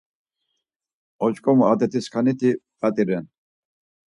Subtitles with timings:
[1.25, 3.25] Oç̌ǩomu adet̆iskaniti p̌at̆i ren.